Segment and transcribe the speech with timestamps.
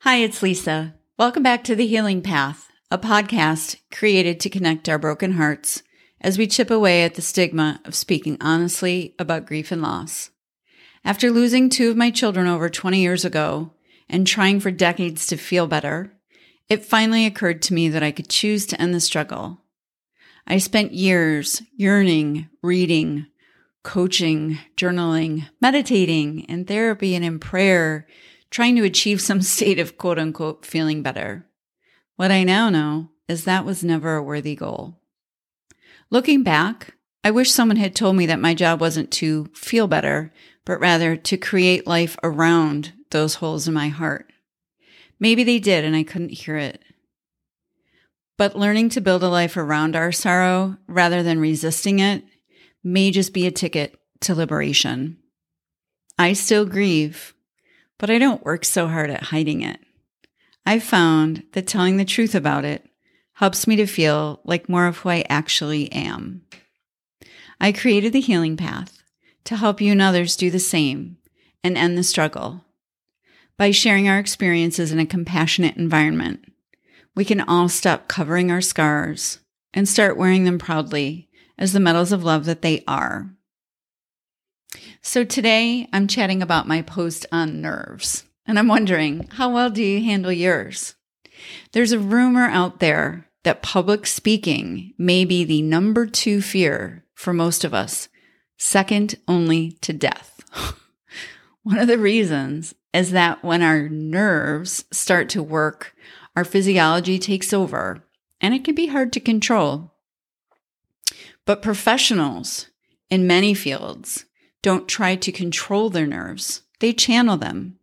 [0.00, 0.94] Hi, it's Lisa.
[1.18, 5.82] Welcome back to The Healing Path, a podcast created to connect our broken hearts
[6.20, 10.30] as we chip away at the stigma of speaking honestly about grief and loss.
[11.04, 13.72] After losing two of my children over 20 years ago
[14.08, 16.12] and trying for decades to feel better,
[16.68, 19.62] it finally occurred to me that I could choose to end the struggle.
[20.46, 23.26] I spent years yearning, reading,
[23.82, 28.06] coaching, journaling, meditating, in therapy, and in prayer,
[28.54, 31.44] trying to achieve some state of quote unquote feeling better.
[32.16, 35.00] What I now know is that was never a worthy goal.
[36.08, 40.32] Looking back, I wish someone had told me that my job wasn't to feel better,
[40.64, 44.30] but rather to create life around those holes in my heart.
[45.18, 46.80] Maybe they did and I couldn't hear it.
[48.36, 52.24] But learning to build a life around our sorrow rather than resisting it
[52.84, 55.18] may just be a ticket to liberation.
[56.18, 57.33] I still grieve,
[57.98, 59.80] but I don't work so hard at hiding it.
[60.66, 62.88] I've found that telling the truth about it
[63.34, 66.42] helps me to feel like more of who I actually am.
[67.60, 69.02] I created the healing path
[69.44, 71.18] to help you and others do the same
[71.62, 72.64] and end the struggle.
[73.56, 76.44] By sharing our experiences in a compassionate environment,
[77.14, 79.38] we can all stop covering our scars
[79.72, 83.30] and start wearing them proudly as the medals of love that they are.
[85.02, 89.82] So today I'm chatting about my post on nerves, and I'm wondering how well do
[89.82, 90.94] you handle yours?
[91.72, 97.32] There's a rumor out there that public speaking may be the number two fear for
[97.32, 98.08] most of us,
[98.56, 100.40] second only to death.
[101.62, 105.94] One of the reasons is that when our nerves start to work,
[106.36, 108.04] our physiology takes over
[108.40, 109.92] and it can be hard to control.
[111.44, 112.68] But professionals
[113.10, 114.24] in many fields
[114.64, 117.78] don't try to control their nerves, they channel them,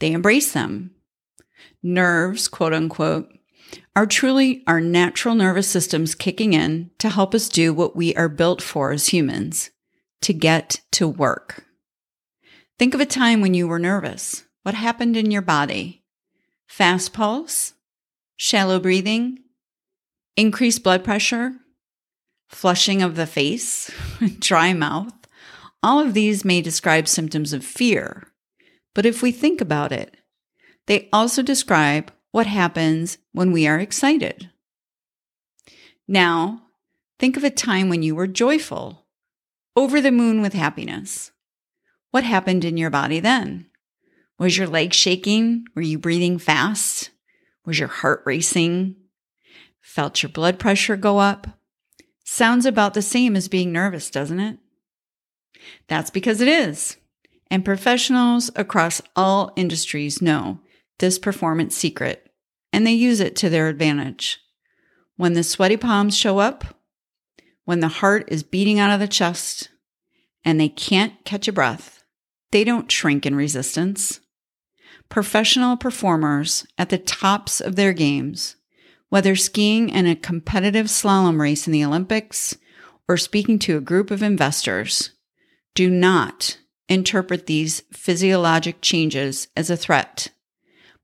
[0.00, 0.90] they embrace them.
[1.84, 3.32] Nerves, quote unquote,
[3.94, 8.28] are truly our natural nervous systems kicking in to help us do what we are
[8.28, 9.70] built for as humans
[10.22, 11.64] to get to work.
[12.76, 14.44] Think of a time when you were nervous.
[14.64, 16.02] What happened in your body?
[16.66, 17.74] Fast pulse,
[18.34, 19.38] shallow breathing,
[20.36, 21.52] increased blood pressure,
[22.48, 23.92] flushing of the face,
[24.40, 25.19] dry mouth.
[25.82, 28.28] All of these may describe symptoms of fear.
[28.94, 30.16] But if we think about it,
[30.86, 34.50] they also describe what happens when we are excited.
[36.06, 36.62] Now,
[37.18, 39.06] think of a time when you were joyful,
[39.76, 41.30] over the moon with happiness.
[42.10, 43.66] What happened in your body then?
[44.38, 45.64] Was your leg shaking?
[45.74, 47.10] Were you breathing fast?
[47.64, 48.96] Was your heart racing?
[49.80, 51.46] Felt your blood pressure go up?
[52.24, 54.58] Sounds about the same as being nervous, doesn't it?
[55.88, 56.96] That's because it is.
[57.50, 60.60] And professionals across all industries know
[60.98, 62.30] this performance secret,
[62.72, 64.38] and they use it to their advantage.
[65.16, 66.64] When the sweaty palms show up,
[67.64, 69.68] when the heart is beating out of the chest,
[70.44, 72.02] and they can't catch a breath,
[72.52, 74.20] they don't shrink in resistance.
[75.08, 78.56] Professional performers at the tops of their games,
[79.08, 82.56] whether skiing in a competitive slalom race in the Olympics
[83.08, 85.10] or speaking to a group of investors,
[85.80, 86.58] do not
[86.90, 90.28] interpret these physiologic changes as a threat,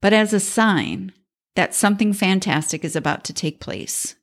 [0.02, 1.14] but as a sign
[1.54, 4.16] that something fantastic is about to take place.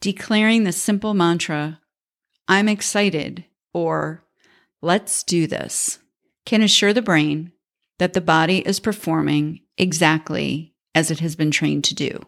[0.00, 1.80] Declaring the simple mantra,
[2.46, 3.44] I'm excited,
[3.74, 4.22] or
[4.82, 5.98] let's do this,
[6.46, 7.50] can assure the brain
[7.98, 12.20] that the body is performing exactly as it has been trained to do.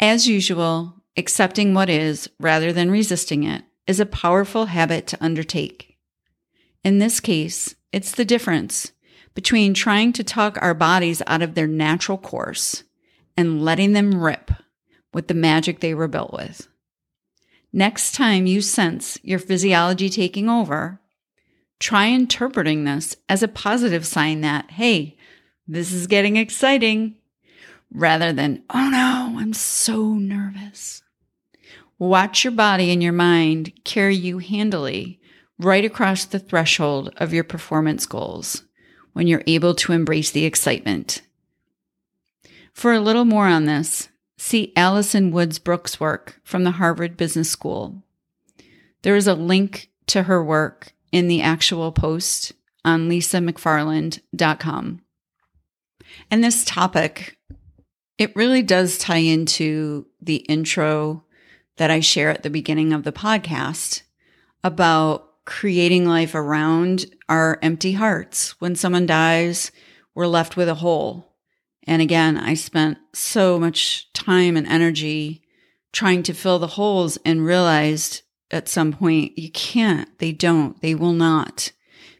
[0.00, 5.98] As usual, accepting what is rather than resisting it is a powerful habit to undertake.
[6.84, 8.92] In this case, it's the difference
[9.34, 12.84] between trying to talk our bodies out of their natural course
[13.36, 14.52] and letting them rip
[15.12, 16.68] with the magic they were built with.
[17.72, 21.00] Next time you sense your physiology taking over,
[21.80, 25.16] try interpreting this as a positive sign that, hey,
[25.66, 27.16] this is getting exciting,
[27.92, 31.02] rather than, oh no, I'm so nervous.
[32.00, 35.20] Watch your body and your mind carry you handily
[35.58, 38.64] right across the threshold of your performance goals
[39.12, 41.20] when you're able to embrace the excitement.
[42.72, 44.08] For a little more on this,
[44.38, 48.02] see Alison Woods Brooks' work from the Harvard Business School.
[49.02, 55.02] There is a link to her work in the actual post on lisamcfarland.com.
[56.30, 57.36] And this topic,
[58.16, 61.26] it really does tie into the intro
[61.80, 64.02] that I share at the beginning of the podcast
[64.62, 68.54] about creating life around our empty hearts.
[68.60, 69.72] When someone dies,
[70.14, 71.32] we're left with a hole.
[71.86, 75.40] And again, I spent so much time and energy
[75.90, 80.18] trying to fill the holes and realized at some point you can't.
[80.18, 80.78] They don't.
[80.82, 81.72] They will not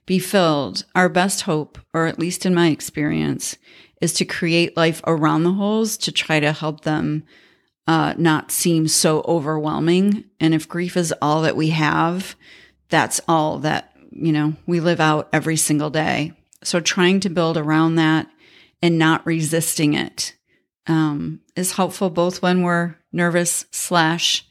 [0.07, 0.87] be filled.
[0.95, 3.59] Our best hope, or at least in my experience,
[4.01, 7.25] is to create life around the holes to try to help them
[7.87, 10.25] uh, not seem so overwhelming.
[10.39, 12.37] And if grief is all that we have,
[12.89, 16.33] that's all that, you know, we live out every single day.
[16.63, 18.29] So trying to build around that
[18.83, 20.35] and not resisting it
[20.87, 24.47] um, is helpful both when we're nervous slash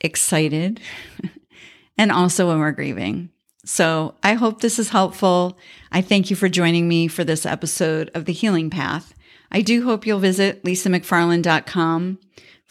[0.00, 0.80] excited
[1.98, 3.30] and also when we're grieving.
[3.64, 5.58] So I hope this is helpful.
[5.92, 9.14] I thank you for joining me for this episode of The Healing Path.
[9.52, 12.18] I do hope you'll visit lisamcfarland.com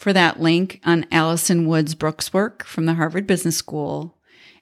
[0.00, 4.16] for that link on Alison Woods Brooks' work from the Harvard Business School.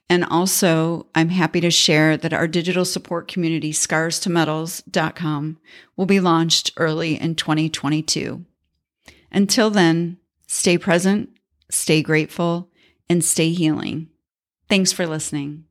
[0.09, 5.57] And also, I'm happy to share that our digital support community, scars2medals.com,
[5.95, 8.43] will be launched early in 2022.
[9.31, 11.29] Until then, stay present,
[11.71, 12.69] stay grateful,
[13.09, 14.09] and stay healing.
[14.67, 15.63] Thanks for listening.